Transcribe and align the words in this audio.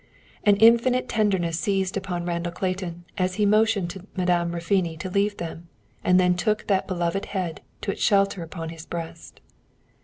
An 0.43 0.55
infinite 0.55 1.07
tenderness 1.07 1.59
seized 1.59 1.95
upon 1.95 2.25
Randall 2.25 2.51
Clayton 2.53 3.05
as 3.19 3.35
he 3.35 3.45
motioned 3.45 3.91
to 3.91 4.07
Madame 4.17 4.51
Raffoni 4.51 4.97
to 4.97 5.11
leave 5.11 5.37
them, 5.37 5.67
and 6.03 6.19
then 6.19 6.33
took 6.33 6.65
that 6.65 6.87
beloved 6.87 7.25
head 7.25 7.61
to 7.81 7.91
its 7.91 8.01
shelter 8.01 8.41
upon 8.41 8.69
his 8.69 8.87
breast. 8.87 9.41